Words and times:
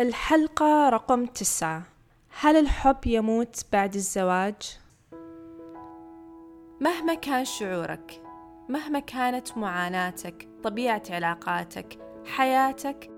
الحلقة 0.00 0.88
رقم 0.88 1.26
تسعة. 1.26 1.82
هل 2.40 2.56
الحب 2.56 3.06
يموت 3.06 3.64
بعد 3.72 3.94
الزواج؟ 3.94 4.78
مهما 6.80 7.14
كان 7.14 7.44
شعورك 7.44 8.22
مهما 8.68 8.98
كانت 8.98 9.58
معاناتك 9.58 10.48
طبيعة 10.64 11.02
علاقاتك 11.10 11.98
حياتك 12.26 13.10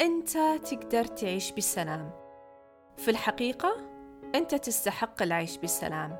أنت 0.00 0.38
تقدر 0.64 1.04
تعيش 1.04 1.52
بسلام. 1.52 2.10
في 2.96 3.10
الحقيقة 3.10 3.76
أنت 4.34 4.54
تستحق 4.54 5.22
العيش 5.22 5.56
بسلام. 5.56 6.16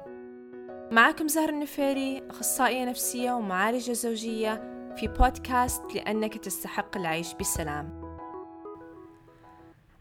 معكم 0.93 1.29
زهر 1.29 1.49
النفيري 1.49 2.23
أخصائية 2.31 2.85
نفسية 2.85 3.33
ومعالجة 3.33 3.93
زوجية 3.93 4.55
في 4.97 5.07
بودكاست 5.07 5.83
لأنك 5.95 6.39
تستحق 6.39 6.97
العيش 6.97 7.35
بسلام. 7.35 8.04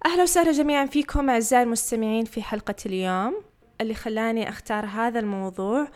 أهلا 0.05 0.23
وسهلا 0.23 0.51
جميعا 0.51 0.85
فيكم 0.85 1.29
أعزائي 1.29 1.63
المستمعين 1.63 2.25
في 2.25 2.41
حلقة 2.41 2.75
اليوم. 2.85 3.41
اللي 3.81 3.93
خلاني 3.93 4.49
أختار 4.49 4.85
هذا 4.85 5.19
الموضوع 5.19 5.87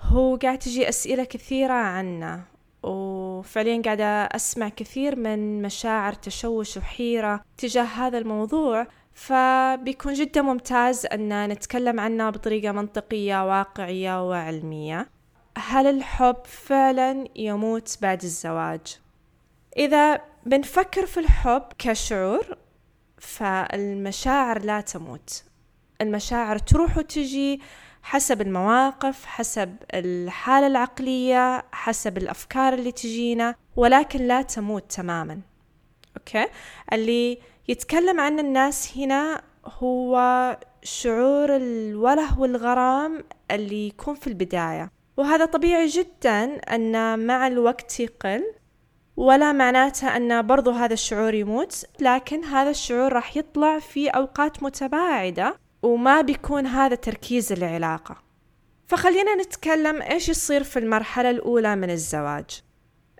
هو 0.00 0.36
قاعد 0.36 0.58
تجي 0.58 0.88
أسئلة 0.88 1.24
كثيرة 1.24 1.72
عنه 1.72 2.44
وفعليا 2.82 3.82
قاعدة 3.82 4.04
أسمع 4.04 4.68
كثير 4.68 5.16
من 5.16 5.62
مشاعر 5.62 6.12
تشوش 6.12 6.76
وحيرة 6.76 7.40
تجاه 7.58 7.82
هذا 7.82 8.18
الموضوع. 8.18 8.86
فبيكون 9.14 10.12
جدا 10.12 10.42
ممتاز 10.42 11.06
أن 11.06 11.48
نتكلم 11.48 12.00
عنه 12.00 12.30
بطريقة 12.30 12.72
منطقية 12.72 13.48
واقعية 13.48 14.28
وعلمية. 14.28 15.08
هل 15.58 15.86
الحب 15.86 16.36
فعلا 16.44 17.24
يموت 17.36 17.98
بعد 18.02 18.22
الزواج؟ 18.22 18.98
إذا 19.76 20.20
بنفكر 20.46 21.06
في 21.06 21.20
الحب 21.20 21.62
كشعور 21.78 22.56
فالمشاعر 23.20 24.62
لا 24.62 24.80
تموت. 24.80 25.44
المشاعر 26.00 26.58
تروح 26.58 26.98
وتجي 26.98 27.60
حسب 28.02 28.40
المواقف 28.40 29.24
حسب 29.26 29.76
الحالة 29.94 30.66
العقلية 30.66 31.64
حسب 31.72 32.18
الأفكار 32.18 32.74
اللي 32.74 32.92
تجينا 32.92 33.54
ولكن 33.76 34.20
لا 34.26 34.42
تموت 34.42 34.92
تماما. 34.92 35.40
أوكي؟ 36.16 36.46
اللي 36.92 37.38
يتكلم 37.68 38.20
عن 38.20 38.38
الناس 38.38 38.98
هنا 38.98 39.42
هو 39.64 40.16
شعور 40.82 41.56
الوله 41.56 42.40
والغرام 42.40 43.24
اللي 43.50 43.88
يكون 43.88 44.14
في 44.14 44.26
البداية. 44.26 44.90
وهذا 45.16 45.44
طبيعي 45.44 45.86
جدا 45.86 46.44
أن 46.56 47.26
مع 47.26 47.46
الوقت 47.46 48.00
يقل. 48.00 48.42
ولا 49.16 49.52
معناتها 49.52 50.16
أن 50.16 50.46
برضو 50.46 50.70
هذا 50.70 50.92
الشعور 50.92 51.34
يموت 51.34 51.84
لكن 52.00 52.44
هذا 52.44 52.70
الشعور 52.70 53.12
راح 53.12 53.36
يطلع 53.36 53.78
في 53.78 54.08
أوقات 54.08 54.62
متباعدة 54.62 55.56
وما 55.82 56.20
بيكون 56.20 56.66
هذا 56.66 56.94
تركيز 56.94 57.52
العلاقة. 57.52 58.16
فخلينا 58.86 59.34
نتكلم 59.34 60.02
إيش 60.02 60.28
يصير 60.28 60.62
في 60.62 60.78
المرحلة 60.78 61.30
الأولى 61.30 61.76
من 61.76 61.90
الزواج. 61.90 62.62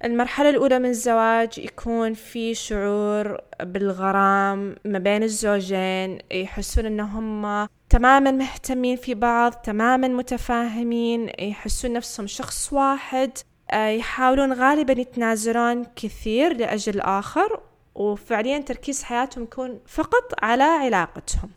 المرحلة 0.05 0.50
الأولى 0.50 0.78
من 0.78 0.88
الزواج 0.88 1.58
يكون 1.58 2.14
في 2.14 2.55
شعور 2.55 3.38
بالغرام 3.62 4.77
ما 4.84 4.98
بين 4.98 5.22
الزوجين 5.22 6.18
يحسون 6.33 6.86
إنهم 6.86 7.66
تماما 7.88 8.30
مهتمين 8.30 8.96
في 8.96 9.14
بعض 9.14 9.52
تماما 9.52 10.08
متفاهمين 10.08 11.30
يحسون 11.38 11.92
نفسهم 11.92 12.27
شخص 12.27 12.72
واحد. 12.72 13.30
يحاولون 13.75 14.53
غالبا 14.53 15.01
يتنازلون 15.01 15.85
كثير 15.97 16.57
لأجل 16.57 16.95
الآخر 16.95 17.61
وفعليا 17.95 18.59
تركيز 18.59 19.03
حياتهم 19.03 19.45
يكون 19.45 19.81
فقط 19.87 20.45
على 20.45 20.63
علاقتهم. 20.63 21.51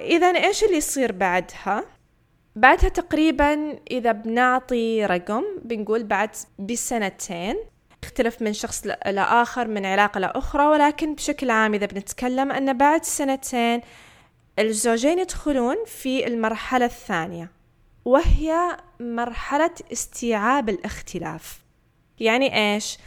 إذا 0.00 0.26
إيش 0.26 0.64
اللي 0.64 0.76
يصير 0.76 1.12
بعدها؟ 1.12 1.84
بعدها 2.56 2.88
تقريبا 2.88 3.78
إذا 3.90 4.12
بنعطي 4.12 5.06
رقم 5.06 5.44
بنقول 5.64 6.04
بعد 6.04 6.30
بسنتين. 6.58 7.56
يختلف 8.04 8.42
من 8.42 8.52
شخص 8.52 8.86
لآخر 8.86 9.68
من 9.68 9.86
علاقة 9.86 10.20
لأخرى 10.20 10.66
ولكن 10.66 11.14
بشكل 11.14 11.50
عام 11.50 11.74
إذا 11.74 11.86
بنتكلم 11.86 12.52
أن 12.52 12.78
بعد 12.78 13.04
سنتين 13.04 13.80
الزوجين 14.58 15.18
يدخلون 15.18 15.76
في 15.86 16.26
المرحلة 16.26 16.84
الثانية. 16.84 17.55
وهي 18.06 18.76
مرحلة 19.00 19.70
استيعاب 19.92 20.68
الاختلاف. 20.68 21.60
يعني 22.20 22.74
إيش؟ 22.74 22.98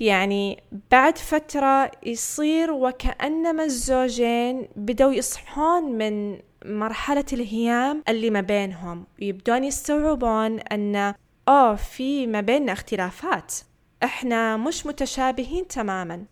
يعني 0.00 0.62
بعد 0.90 1.18
فترة 1.18 1.90
يصير 2.02 2.72
وكأنما 2.72 3.64
الزوجين 3.64 4.68
بدوا 4.76 5.12
يصحون 5.12 5.92
من 5.92 6.38
مرحلة 6.64 7.24
الهيام 7.32 8.02
اللي 8.08 8.30
ما 8.30 8.40
بينهم. 8.40 9.06
يبدون 9.18 9.64
يستوعبون 9.64 10.60
أن 10.60 11.14
أوه 11.48 11.74
في 11.74 12.26
ما 12.26 12.40
بيننا 12.40 12.72
اختلافات. 12.72 13.54
إحنا 14.04 14.56
مش 14.56 14.86
متشابهين 14.86 15.68
تماما. 15.68 16.24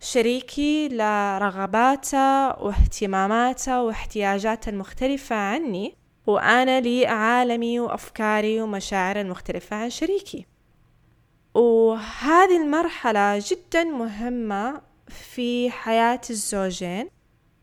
شريكي 0.00 0.88
لرغباته 0.88 2.48
واهتماماته 2.62 3.82
واحتياجاته 3.82 4.68
المختلفة 4.68 5.36
عني 5.36 6.01
وأنا 6.26 6.80
لي 6.80 7.06
عالمي 7.06 7.80
وأفكاري 7.80 8.60
ومشاعر 8.60 9.20
المختلفة 9.20 9.76
عن 9.76 9.90
شريكي. 9.90 10.46
وهذه 11.54 12.56
المرحلة 12.62 13.42
جدا 13.46 13.84
مهمة 13.84 14.80
في 15.08 15.70
حياة 15.70 16.20
الزوجين 16.30 17.08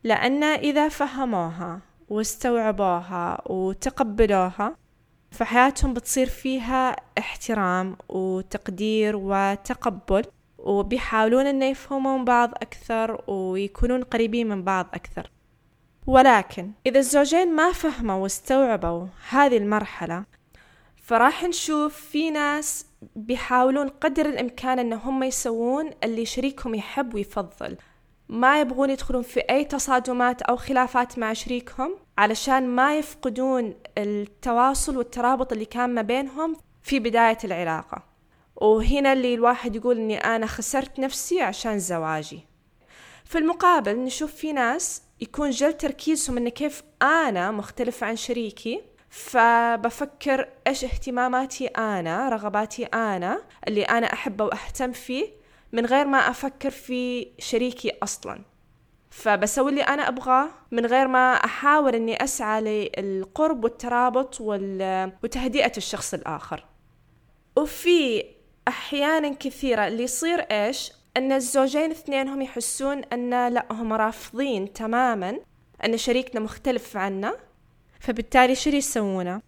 لأن 0.04 0.42
إذا 0.44 0.88
فهموها 0.88 1.80
واستوعبوها 2.08 3.42
وتقبلوها 3.46 4.76
فحياتهم 5.30 5.94
بتصير 5.94 6.26
فيها 6.26 6.96
احترام 7.18 7.96
وتقدير 8.08 9.16
وتقبل 9.16 10.24
وبيحاولون 10.58 11.46
أن 11.46 11.62
يفهمون 11.62 12.24
بعض 12.24 12.50
أكثر 12.50 13.30
ويكونون 13.30 14.02
قريبين 14.02 14.48
من 14.48 14.62
بعض 14.62 14.86
أكثر. 14.94 15.30
ولكن 16.06 16.70
إذا 16.86 16.98
الزوجين 16.98 17.56
ما 17.56 17.72
فهموا 17.72 18.14
واستوعبوا 18.14 19.06
هذه 19.28 19.56
المرحلة 19.56 20.24
فراح 21.10 21.44
نشوف 21.44 21.96
في 21.96 22.30
ناس 22.30 22.86
بيحاولون 23.16 23.88
قدر 23.88 24.26
الإمكان 24.26 24.78
أن 24.78 24.92
هم 24.92 25.22
يسوون 25.22 25.90
اللي 26.04 26.24
شريكهم 26.24 26.74
يحب 26.74 27.14
ويفضل. 27.14 27.76
ما 28.28 28.60
يبغون 28.60 28.90
يدخلون 28.90 29.22
في 29.22 29.40
أي 29.40 29.64
تصادمات 29.64 30.42
أو 30.42 30.56
خلافات 30.56 31.18
مع 31.18 31.32
شريكهم 31.32 31.96
علشان 32.18 32.68
ما 32.68 32.98
يفقدون 32.98 33.74
التواصل 33.98 34.96
والترابط 34.96 35.52
اللي 35.52 35.64
كان 35.64 35.94
ما 35.94 36.02
بينهم 36.02 36.56
في 36.82 36.98
بداية 36.98 37.38
العلاقة. 37.44 38.02
وهنا 38.56 39.12
اللي 39.12 39.34
الواحد 39.34 39.76
يقول 39.76 39.96
أني 39.96 40.18
أنا 40.18 40.46
خسرت 40.46 40.98
نفسي 40.98 41.40
عشان 41.40 41.78
زواجي. 41.78 42.46
في 43.24 43.38
المقابل 43.38 43.98
نشوف 43.98 44.34
في 44.34 44.52
ناس 44.52 45.02
يكون 45.20 45.50
جل 45.50 45.72
تركيزهم 45.72 46.36
انه 46.36 46.50
كيف 46.50 46.82
أنا 47.02 47.50
مختلف 47.50 48.04
عن 48.04 48.16
شريكي 48.16 48.82
فبفكر 49.10 50.48
إيش 50.66 50.84
اهتماماتي 50.84 51.66
أنا 51.66 52.28
رغباتي 52.28 52.84
أنا 52.84 53.42
اللي 53.68 53.82
أنا 53.82 54.12
أحبه 54.12 54.44
وأهتم 54.44 54.92
فيه 54.92 55.28
من 55.72 55.86
غير 55.86 56.06
ما 56.06 56.18
أفكر 56.18 56.70
في 56.70 57.28
شريكي 57.38 57.92
أصلا. 58.02 58.44
فبسوي 59.10 59.70
اللي 59.70 59.82
أنا 59.82 60.08
أبغاه 60.08 60.48
من 60.70 60.86
غير 60.86 61.08
ما 61.08 61.34
أحاول 61.34 61.94
إني 61.94 62.24
أسعى 62.24 62.60
للقرب 62.60 63.64
والترابط 63.64 64.36
وتهدئة 64.40 65.72
الشخص 65.76 66.14
الآخر. 66.14 66.64
وفي 67.56 68.24
أحيانا 68.68 69.34
كثيرة 69.34 69.86
اللي 69.86 70.02
يصير 70.02 70.40
إيش؟ 70.40 70.92
أن 71.16 71.32
الزوجين 71.32 71.90
اثنينهم 71.90 72.42
يحسون 72.42 72.98
أن 73.04 73.48
لا 73.48 73.66
هم 73.70 73.92
رافضين 73.92 74.72
تماما 74.72 75.38
أن 75.84 75.96
شريكنا 75.96 76.40
مختلف 76.40 76.96
عنا. 76.96 77.36
فبالتالي 78.00 78.54
شو 78.54 78.70
يسوونه؟ 78.70 79.42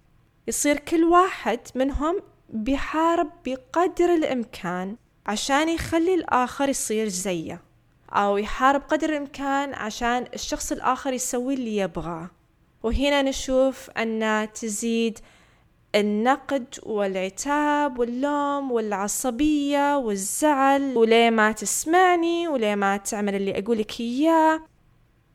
يصير 0.49 0.79
كل 0.79 1.05
واحد 1.05 1.61
منهم 1.75 2.23
بيحارب 2.49 3.31
بقدر 3.47 4.15
الإمكان 4.15 4.97
عشان 5.27 5.69
يخلي 5.69 6.15
الآخر 6.15 6.69
يصير 6.69 7.09
زيه 7.09 7.63
أو 8.11 8.37
يحارب 8.39 8.81
قدر 8.81 9.09
الإمكان 9.09 9.75
عشان 9.75 10.27
الشخص 10.35 10.73
الآخر 10.73 11.13
يسوي 11.13 11.55
اللي 11.55 11.77
يبغاه. 11.77 12.31
وهنا 12.83 13.23
نشوف 13.23 13.91
أن 13.91 14.49
تزيد 14.55 15.19
النقد 15.95 16.67
والعتاب 16.83 17.99
واللوم 17.99 18.73
والعصبية 18.73 19.97
والزعل 19.97 20.97
وليه 20.97 21.31
ما 21.31 21.53
تسمعني 21.53 22.49
وليه 22.49 22.75
ما 22.75 22.97
تعمل 22.97 23.35
اللي 23.35 23.59
أقولك 23.59 24.01
إياه. 24.01 24.61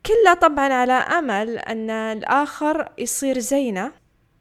كله 0.06 0.34
طبعا 0.34 0.74
على 0.74 0.94
أمل 0.94 1.58
أن 1.58 1.90
الآخر 1.90 2.90
يصير 2.98 3.40
زينا 3.40 3.92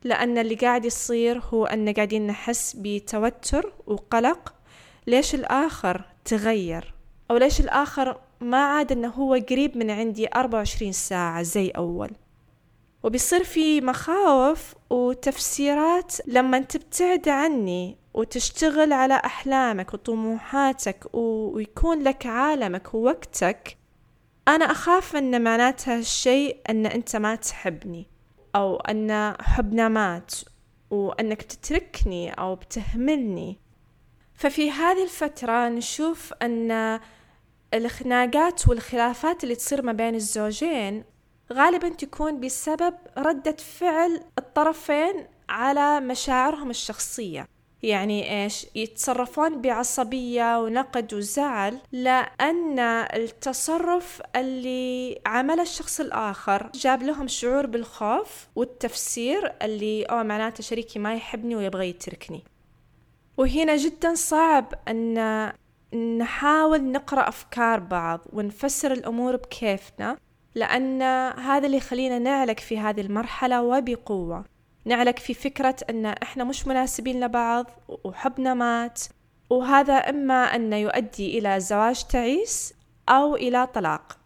لأن 0.04 0.38
اللي 0.38 0.54
قاعد 0.54 0.84
يصير 0.84 1.42
هو 1.52 1.66
أن 1.66 1.92
قاعدين 1.92 2.26
نحس 2.26 2.76
بتوتر 2.78 3.72
وقلق. 3.86 4.54
ليش 5.06 5.34
الآخر 5.34 6.04
تغير؟ 6.24 6.94
أو 7.30 7.36
ليش 7.36 7.60
الآخر 7.60 8.20
ما 8.40 8.64
عاد 8.64 8.92
إنه 8.92 9.08
هو 9.08 9.34
قريب 9.34 9.76
من 9.76 9.90
عندي 9.90 10.28
24 10.36 10.92
ساعة 10.92 11.42
زي 11.42 11.68
أول؟ 11.70 12.10
وبيصير 13.06 13.44
في 13.44 13.80
مخاوف 13.80 14.74
وتفسيرات 14.90 16.12
لما 16.26 16.58
تبتعد 16.58 17.28
عني 17.28 17.96
وتشتغل 18.14 18.92
على 18.92 19.14
أحلامك 19.14 19.94
وطموحاتك 19.94 21.14
ويكون 21.14 22.02
لك 22.02 22.26
عالمك 22.26 22.94
ووقتك 22.94 23.76
أنا 24.48 24.64
أخاف 24.64 25.16
أن 25.16 25.44
معناتها 25.44 25.98
الشيء 25.98 26.60
أن 26.70 26.86
أنت 26.86 27.16
ما 27.16 27.34
تحبني 27.34 28.06
أو 28.56 28.76
أن 28.76 29.36
حبنا 29.40 29.88
مات 29.88 30.34
وأنك 30.90 31.44
بتتركني 31.44 32.32
أو 32.32 32.54
بتهملني. 32.54 33.58
ففي 34.34 34.70
هذه 34.70 35.04
الفترة 35.04 35.68
نشوف 35.68 36.32
أن 36.42 37.00
الخناقات 37.74 38.68
والخلافات 38.68 39.44
اللي 39.44 39.54
تصير 39.54 39.82
ما 39.82 39.92
بين 39.92 40.14
الزوجين 40.14 41.04
غالبا 41.52 41.88
تكون 41.88 42.40
بسبب 42.40 42.94
ردة 43.18 43.56
فعل 43.56 44.20
الطرفين 44.38 45.26
على 45.48 46.00
مشاعرهم 46.00 46.70
الشخصية. 46.70 47.48
يعني 47.82 48.42
إيش؟ 48.42 48.66
يتصرفون 48.74 49.60
بعصبية 49.60 50.60
ونقد 50.60 51.14
وزعل 51.14 51.78
لأن 51.92 52.78
التصرف 53.14 54.22
اللي 54.36 55.20
عمله 55.26 55.62
الشخص 55.62 56.00
الآخر 56.00 56.70
جاب 56.74 57.02
لهم 57.02 57.28
شعور 57.28 57.66
بالخوف 57.66 58.48
والتفسير 58.56 59.52
اللي 59.62 60.04
أو 60.04 60.24
معناته 60.24 60.62
شريكي 60.62 60.98
ما 60.98 61.14
يحبني 61.14 61.56
ويبغى 61.56 61.88
يتركني. 61.88 62.44
وهنا 63.36 63.76
جدا 63.76 64.14
صعب 64.14 64.74
أن 64.88 65.52
نحاول 66.18 66.84
نقرأ 66.84 67.28
أفكار 67.28 67.80
بعض 67.80 68.20
ونفسر 68.32 68.92
الأمور 68.92 69.36
بكيفنا. 69.36 70.16
لأن 70.56 71.02
هذا 71.38 71.66
اللي 71.66 71.76
يخلينا 71.76 72.18
نعلق 72.18 72.60
في 72.60 72.78
هذه 72.78 73.00
المرحلة 73.00 73.62
وبقوة. 73.62 74.44
نعلق 74.84 75.18
في 75.18 75.34
فكرة 75.34 75.76
أن 75.90 76.06
إحنا 76.06 76.44
مش 76.44 76.66
مناسبين 76.66 77.20
لبعض 77.24 77.70
وحبنا 78.04 78.54
مات 78.54 79.02
وهذا 79.50 79.94
إما 79.94 80.54
أن 80.54 80.72
يؤدي 80.72 81.38
إلى 81.38 81.60
زواج 81.60 82.02
تعيس 82.04 82.74
أو 83.08 83.36
إلى 83.36 83.66
طلاق. 83.66 84.18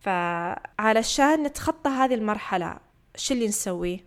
فعلشان 0.00 1.42
نتخطى 1.42 1.90
هذه 1.90 2.14
المرحلة 2.14 2.76
شو 3.16 3.34
اللي 3.34 3.48
نسويه؟ 3.48 3.98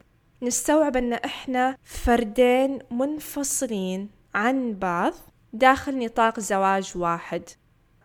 نستوعب 0.42 0.98
أن 0.98 1.14
إحنا 1.14 1.78
فردين 1.84 2.80
منفصلين 2.92 4.10
عن 4.36 4.74
بعض 4.74 5.14
داخل 5.54 6.00
نطاق 6.06 6.40
زواج 6.40 6.92
واحد. 6.96 7.44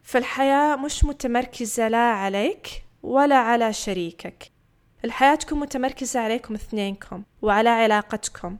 فالحياة 0.03 0.77
مش 0.77 1.05
متمركزة 1.05 1.89
لا 1.89 2.11
عليك 2.11 2.84
ولا 3.05 3.37
على 3.37 3.73
شريكك. 3.73 4.51
الحياة 5.05 5.35
تكون 5.35 5.61
متمركزة 5.61 6.21
عليكم 6.21 6.55
اثنينكم 6.55 7.23
وعلى 7.43 7.69
علاقتكم. 7.69 8.57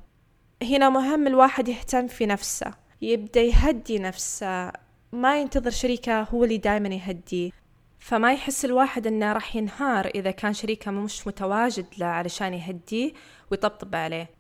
هنا 0.63 0.89
مهم 0.89 1.27
الواحد 1.27 1.69
يهتم 1.69 2.07
في 2.07 2.27
نفسه 2.27 2.75
يبدأ 3.03 3.41
يهدي 3.41 3.99
نفسه. 3.99 4.73
ما 5.13 5.41
ينتظر 5.41 5.71
شريكه 5.71 6.23
هو 6.23 6.45
اللي 6.45 6.59
دايما 6.59 6.89
يهديه. 6.89 7.51
فما 7.99 8.33
يحس 8.33 8.65
الواحد 8.65 9.07
إنه 9.07 9.33
راح 9.33 9.57
ينهار 9.57 10.07
إذا 10.07 10.31
كان 10.31 10.53
شريكه 10.53 10.91
مش 10.91 11.27
متواجد 11.27 11.87
له 11.99 12.07
علشان 12.07 12.55
يهديه 12.55 13.13
ويطبطب 13.51 13.95
عليه. 13.95 14.31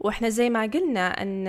وإحنا 0.00 0.28
زي 0.28 0.50
ما 0.50 0.62
قلنا 0.62 1.22
إن 1.22 1.48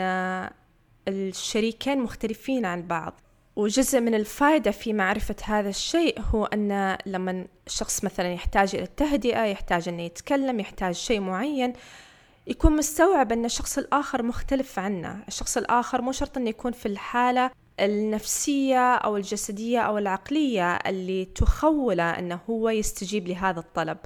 الشريكين 1.07 2.01
مختلفين 2.01 2.65
عن 2.65 2.88
بعض. 2.88 3.21
وجزء 3.56 4.00
من 4.00 4.16
الفائدة 4.16 4.72
في 4.72 4.94
معرفة 4.94 5.36
هذا 5.44 5.69
الشيء 5.69 6.22
هو 6.22 6.46
أن 6.46 6.98
لما 7.06 7.46
الشخص 7.68 8.04
مثلا 8.04 8.34
يحتاج 8.34 8.75
إلى 8.75 8.84
التهدئة 8.84 9.46
يحتاج 9.46 9.90
أنه 9.90 10.04
يتكلم 10.04 10.60
يحتاج 10.60 10.96
شيء 10.96 11.19
معين 11.19 11.74
يكون 12.48 12.75
مستوعب 12.75 13.31
أن 13.31 13.46
الشخص 13.46 13.78
الآخر 13.78 14.24
مختلف 14.24 14.80
عنه. 14.80 15.24
الشخص 15.28 15.57
الآخر 15.57 16.01
مو 16.01 16.12
شرط 16.12 16.38
أنه 16.38 16.50
يكون 16.50 16.72
في 16.72 16.86
الحالة 16.86 17.51
النفسية 17.80 18.96
أو 18.96 19.18
الجسدية 19.18 19.80
أو 19.80 19.98
العقلية 19.98 20.75
اللي 20.75 21.25
تخوله 21.25 22.04
أنه 22.04 22.40
هو 22.50 22.69
يستجيب 22.69 23.28
لهذا 23.28 23.60
الطلب 23.60 23.98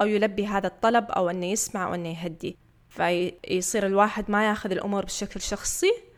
أو 0.00 0.06
يلبي 0.06 0.46
هذا 0.46 0.66
الطلب 0.66 1.10
أو 1.10 1.30
أنه 1.30 1.46
يسمع 1.46 1.86
أو 1.88 1.94
أنه 1.94 2.08
يهدي. 2.08 2.56
فيصير 2.88 3.86
الواحد 3.86 4.30
ما 4.30 4.48
ياخذ 4.48 4.70
الأمور 4.70 5.04
بشكل 5.04 5.40
شخصي 5.40 6.09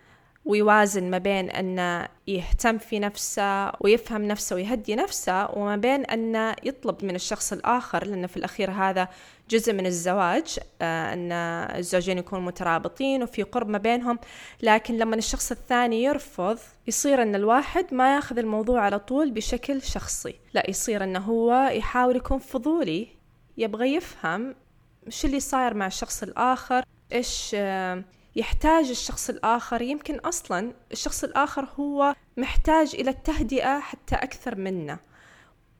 ويوازن 0.44 1.10
ما 1.10 1.18
بين 1.18 1.50
أنه 1.50 2.08
يهتم 2.26 2.78
في 2.78 2.98
نفسه 2.98 3.72
ويفهم 3.80 4.22
نفسه 4.22 4.56
ويهدي 4.56 4.94
نفسه 4.94 5.58
وما 5.58 5.76
بين 5.76 6.04
أنه 6.04 6.56
يطلب 6.64 7.04
من 7.04 7.14
الشخص 7.14 7.52
الآخر 7.52 8.06
لأنه 8.06 8.26
في 8.26 8.36
الأخير 8.36 8.70
هذا 8.70 9.08
جزء 9.50 9.72
من 9.72 9.86
الزواج 9.86 10.58
آه، 10.82 11.12
أن 11.12 11.32
الزوجين 11.78 12.18
يكونوا 12.18 12.44
مترابطين 12.44 13.22
وفي 13.22 13.42
قرب 13.42 13.68
ما 13.68 13.78
بينهم. 13.78 14.18
لكن 14.62 14.98
لما 14.98 15.16
الشخص 15.16 15.50
الثاني 15.50 16.02
يرفض 16.02 16.58
يصير 16.86 17.22
أن 17.22 17.34
الواحد 17.34 17.94
ما 17.94 18.14
يأخذ 18.14 18.38
الموضوع 18.38 18.80
على 18.80 18.98
طول 18.98 19.30
بشكل 19.30 19.82
شخصي. 19.82 20.34
لا 20.54 20.70
يصير 20.70 21.04
أنه 21.04 21.18
هو 21.20 21.70
يحاول 21.72 22.16
يكون 22.16 22.38
فضولي 22.38 23.08
يبغى 23.56 23.94
يفهم 23.94 24.54
شو 25.08 25.26
اللي 25.26 25.40
صاير 25.40 25.74
مع 25.74 25.86
الشخص 25.86 26.22
الآخر 26.22 26.84
إيش 27.12 27.50
آه 27.54 28.04
يحتاج 28.36 28.90
الشخص 28.90 29.30
الآخر 29.30 29.82
يمكن 29.82 30.18
أصلا 30.18 30.72
الشخص 30.92 31.24
الآخر 31.24 31.68
هو 31.78 32.14
محتاج 32.36 32.94
إلى 32.94 33.10
التهدئة 33.10 33.80
حتى 33.80 34.14
أكثر 34.14 34.54
منا 34.54 34.98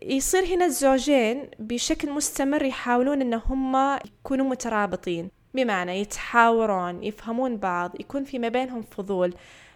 يصير 0.03 0.45
هنا 0.45 0.65
الزوجين 0.65 1.51
بشكل 1.59 2.11
مستمر 2.11 2.63
يحاولون 2.63 3.21
أن 3.21 3.35
هم 3.35 3.99
يكونوا 4.05 4.47
مترابطين 4.47 5.31
بمعنى 5.55 6.01
يتحاورون 6.01 7.03
يفهمون 7.03 7.57
بعض 7.57 8.01
يكون 8.01 8.25
في 8.25 8.39
ما 8.39 8.49
بينهم 8.49 8.83
فضول. 8.83 9.35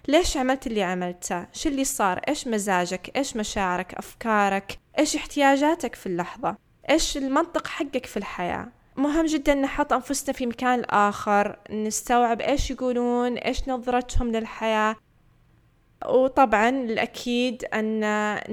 ليش 0.09 0.37
عملت 0.37 0.67
اللي 0.67 0.83
عملته؟ 0.83 1.47
شو 1.53 1.69
اللي 1.69 1.85
صار؟ 1.85 2.19
إيش 2.19 2.49
مزاجك؟ 2.49 3.17
إيش 3.17 3.37
مشاعرك؟ 3.37 3.95
أفكارك؟ 3.95 4.79
إيش 4.99 5.17
احتياجاتك 5.17 5.95
في 5.95 6.07
اللحظة؟ 6.07 6.57
إيش 6.91 7.17
المنطق 7.17 7.67
حقك 7.67 8.07
في 8.07 8.17
الحياة؟ 8.17 8.69
مهم 8.97 9.27
جدا 9.27 9.55
نحط 9.55 9.93
أنفسنا 9.93 10.33
في 10.33 10.47
مكان 10.47 10.79
الآخر 10.79 11.59
نستوعب 11.71 12.41
إيش 12.41 12.71
يقولون 12.71 13.37
إيش 13.37 13.69
نظرتهم 13.69 14.33
للحياة. 14.33 14.97
وطبعا 16.09 16.69
الأكيد 16.69 17.65
أن 17.65 18.01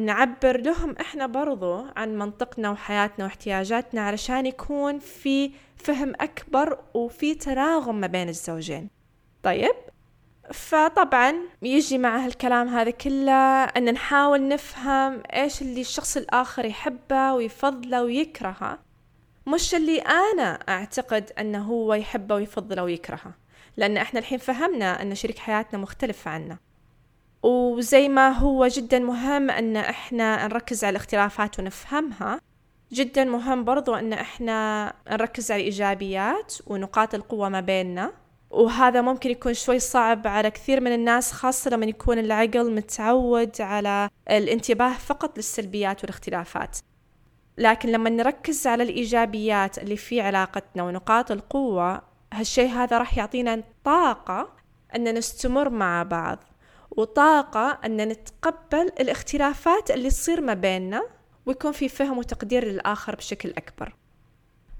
نعبر 0.06 0.62
لهم 0.62 0.95
إحنا 1.01 1.28
برضو 1.28 1.86
عن 1.95 2.18
منطقنا 2.18 2.69
وحياتنا 2.69 3.25
واحتياجاتنا 3.25 4.01
علشان 4.01 4.45
يكون 4.45 5.00
في 5.00 5.51
فهم 5.75 6.13
أكبر 6.20 6.79
وفي 6.94 7.36
تناغم 7.36 7.96
ما 7.96 8.08
بين 8.08 8.29
الزوجين. 8.29 8.89
طيب؟ 9.44 9.75
فطبعا 10.53 11.36
يجي 11.62 11.98
مع 11.98 12.25
هالكلام 12.25 12.67
هذا 12.67 12.91
كله 12.91 13.63
أن 13.63 13.94
نحاول 13.94 14.48
نفهم 14.48 15.24
إيش 15.34 15.62
اللي 15.62 15.82
الشخص 15.82 16.17
الآخر 16.17 16.65
يحبه 16.65 17.34
ويفضله 17.34 18.03
ويكرهه. 18.03 18.92
مش 19.47 19.75
اللي 19.75 20.00
أنا 20.00 20.53
أعتقد 20.69 21.31
أنه 21.39 21.63
هو 21.63 21.93
يحبه 21.93 22.35
ويفضله 22.35 22.83
ويكرهه 22.83 23.33
لأن 23.77 23.97
إحنا 23.97 24.19
الحين 24.19 24.38
فهمنا 24.38 25.01
أن 25.01 25.15
شريك 25.15 25.39
حياتنا 25.39 25.79
مختلف 25.79 26.27
عنا. 26.27 26.57
وزي 27.43 28.09
ما 28.09 28.29
هو 28.29 28.67
جدا 28.67 29.00
مهم 29.00 29.50
أن 29.50 29.77
إحنا 29.77 30.47
نركز 30.47 30.83
على 30.83 30.91
الاختلافات 30.91 31.59
ونفهمها 31.59 32.41
جدا 32.91 33.23
مهم 33.23 33.63
برضو 33.63 33.93
أن 33.95 34.13
إحنا 34.13 34.93
نركز 35.12 35.51
على 35.51 35.59
الإيجابيات 35.62 36.53
ونقاط 36.67 37.15
القوة 37.15 37.50
ما 37.50 37.59
بيننا. 37.62 38.13
وهذا 38.51 39.01
ممكن 39.01 39.29
يكون 39.29 39.53
شوي 39.53 39.79
صعب 39.79 40.27
على 40.27 40.51
كثير 40.51 40.81
من 40.81 40.93
الناس 40.93 41.31
خاصة 41.31 41.71
لما 41.71 41.85
يكون 41.85 42.19
العقل 42.19 42.71
متعود 42.75 43.62
على 43.62 44.09
الانتباه 44.29 44.93
فقط 44.93 45.38
للسلبيات 45.38 46.01
والاختلافات. 46.03 46.77
لكن 47.57 47.89
لما 47.89 48.10
نركز 48.10 48.67
على 48.67 48.83
الإيجابيات 48.83 49.77
اللي 49.77 49.98
في 49.98 50.22
علاقتنا 50.22 50.83
ونقاط 50.83 51.31
القوة 51.31 52.01
هالشيء 52.33 52.69
هذا 52.69 52.98
راح 52.98 53.17
يعطينا 53.17 53.63
طاقة 53.83 54.50
أن 54.95 55.13
نستمر 55.13 55.69
مع 55.69 56.03
بعض 56.03 56.39
وطاقة 56.91 57.79
أن 57.86 58.07
نتقبل 58.07 58.91
الاختلافات 59.00 59.91
اللي 59.91 60.10
تصير 60.10 60.41
ما 60.41 60.53
بيننا 60.53 61.03
ويكون 61.45 61.72
في 61.72 61.89
فهم 61.89 62.17
وتقدير 62.17 62.65
للآخر 62.65 63.15
بشكل 63.15 63.50
أكبر. 63.50 63.95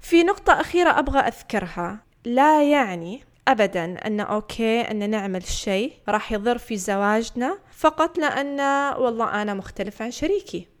في 0.00 0.22
نقطة 0.22 0.60
أخيرة 0.60 0.98
أبغى 0.98 1.18
أذكرها. 1.18 2.04
لا 2.24 2.70
يعني 2.70 3.24
أبدا 3.48 4.06
أن 4.06 4.20
أوكي 4.20 4.80
أن 4.80 5.10
نعمل 5.10 5.42
شيء 5.42 5.92
راح 6.08 6.32
يضر 6.32 6.58
في 6.58 6.76
زواجنا 6.76 7.58
فقط 7.72 8.18
لأن 8.18 8.60
والله 8.98 9.42
أنا 9.42 9.54
مختلف 9.54 10.02
عن 10.02 10.10
شريكي. 10.10 10.73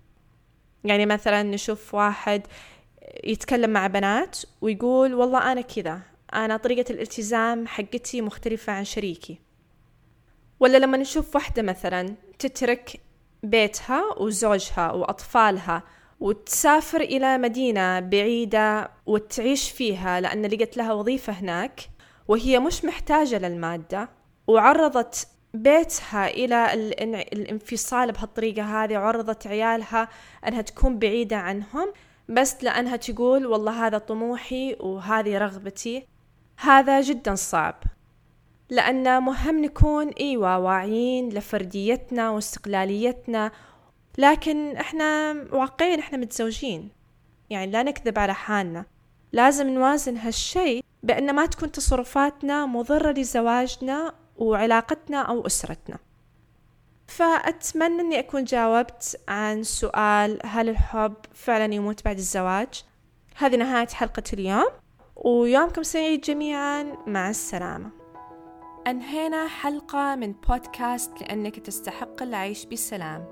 يعني 0.84 1.06
مثلا 1.06 1.42
نشوف 1.42 1.94
واحد 1.94 2.46
يتكلم 3.24 3.70
مع 3.70 3.86
بنات 3.86 4.38
ويقول 4.60 5.14
والله 5.14 5.52
أنا 5.52 5.60
كذا 5.60 6.00
أنا 6.34 6.56
طريقة 6.56 6.92
الالتزام 6.92 7.66
حقتي 7.66 8.20
مختلفة 8.20 8.72
عن 8.72 8.84
شريكي. 8.84 9.38
ولا 10.60 10.78
لما 10.78 10.96
نشوف 10.96 11.34
واحدة 11.34 11.62
مثلا 11.62 12.14
تترك 12.38 13.00
بيتها 13.42 14.02
وزوجها 14.20 14.92
وأطفالها 14.92 15.82
وتسافر 16.20 17.00
إلى 17.00 17.38
مدينة 17.38 18.00
بعيدة 18.00 18.90
وتعيش 19.06 19.70
فيها 19.70 20.20
لأن 20.20 20.46
لقت 20.46 20.76
لها 20.76 20.92
وظيفة 20.92 21.32
هناك 21.32 21.80
وهي 22.28 22.58
مش 22.58 22.84
محتاجة 22.84 23.38
للمادة 23.38 24.08
وعرضت 24.46 25.28
بيتها 25.54 26.28
إلى 26.28 26.74
الانفصال 27.32 28.12
بهالطريقة 28.12 28.84
هذه 28.84 28.98
وعرضت 28.98 29.46
عيالها 29.46 30.08
أنها 30.48 30.62
تكون 30.62 30.98
بعيدة 30.98 31.36
عنهم 31.36 31.92
بس 32.28 32.64
لأنها 32.64 32.96
تقول 32.96 33.46
والله 33.46 33.86
هذا 33.86 33.98
طموحي 33.98 34.76
وهذه 34.80 35.38
رغبتي. 35.38 36.06
هذا 36.58 37.00
جدا 37.00 37.34
صعب 37.34 37.82
لأن 38.70 39.22
مهم 39.22 39.64
نكون 39.64 40.08
إيوة 40.08 40.58
واعيين 40.58 41.28
لفرديتنا 41.28 42.30
واستقلاليتنا 42.30 43.52
لكن 44.18 44.76
إحنا 44.76 45.32
واقعين 45.52 45.98
إحنا 45.98 46.18
متزوجين. 46.18 46.88
يعني 47.50 47.70
لا 47.70 47.82
نكذب 47.82 48.18
على 48.18 48.34
حالنا. 48.34 48.84
لازم 49.32 49.68
نوازن 49.68 50.16
هالشي 50.16 50.82
بأن 51.02 51.34
ما 51.34 51.46
تكون 51.46 51.72
تصرفاتنا 51.72 52.66
مضرة 52.66 53.12
لزواجنا 53.12 54.14
وعلاقتنا 54.36 55.22
أو 55.22 55.46
أسرتنا. 55.46 55.98
فأتمنى 57.06 58.00
أني 58.00 58.18
أكون 58.18 58.44
جاوبت 58.44 59.20
عن 59.28 59.62
سؤال 59.62 60.38
هل 60.44 60.68
الحب 60.68 61.14
فعلا 61.34 61.74
يموت 61.74 62.04
بعد 62.04 62.16
الزواج؟ 62.16 62.84
هذه 63.36 63.56
نهاية 63.56 63.86
حلقة 63.86 64.22
اليوم 64.32 64.68
ويومكم 65.16 65.82
سعيد 65.82 66.20
جميعا. 66.20 66.82
مع 67.06 67.30
السلامة. 67.30 67.90
أنهينا 68.86 69.48
حلقة 69.48 70.14
من 70.14 70.32
بودكاست 70.32 71.20
لأنك 71.20 71.58
تستحق 71.58 72.22
العيش 72.22 72.64
بسلام. 72.64 73.26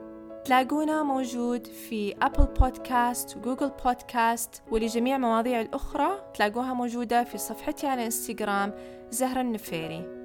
تلاقونا 0.44 1.02
موجود 1.02 1.66
في 1.66 2.14
أبل 2.22 2.46
بودكاست 2.46 3.36
وجوجل 3.36 3.70
بودكاست 3.84 4.62
ولجميع 4.70 5.18
مواضيع 5.18 5.60
الأخرى. 5.60 6.32
تلاقوها 6.34 6.74
موجودة 6.74 7.24
في 7.24 7.38
صفحتي 7.38 7.86
على 7.86 8.04
إنستغرام 8.04 8.74
زهرة 9.10 9.40
النفيري. 9.40 10.21